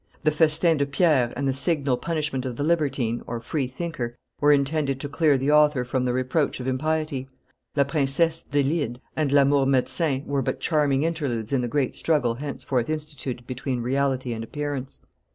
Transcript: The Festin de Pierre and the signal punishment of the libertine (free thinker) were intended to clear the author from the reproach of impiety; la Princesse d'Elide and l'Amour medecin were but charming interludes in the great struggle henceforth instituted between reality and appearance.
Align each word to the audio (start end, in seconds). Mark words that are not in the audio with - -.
The 0.23 0.31
Festin 0.31 0.77
de 0.77 0.87
Pierre 0.87 1.31
and 1.35 1.47
the 1.47 1.53
signal 1.53 1.95
punishment 1.95 2.43
of 2.43 2.55
the 2.55 2.63
libertine 2.63 3.21
(free 3.43 3.67
thinker) 3.67 4.15
were 4.39 4.51
intended 4.51 4.99
to 4.99 5.07
clear 5.07 5.37
the 5.37 5.51
author 5.51 5.85
from 5.85 6.05
the 6.05 6.11
reproach 6.11 6.59
of 6.59 6.65
impiety; 6.65 7.29
la 7.75 7.83
Princesse 7.83 8.41
d'Elide 8.41 8.99
and 9.15 9.31
l'Amour 9.31 9.67
medecin 9.67 10.25
were 10.25 10.41
but 10.41 10.59
charming 10.59 11.03
interludes 11.03 11.53
in 11.53 11.61
the 11.61 11.67
great 11.67 11.95
struggle 11.95 12.33
henceforth 12.33 12.89
instituted 12.89 13.45
between 13.45 13.81
reality 13.83 14.33
and 14.33 14.43
appearance. 14.43 15.05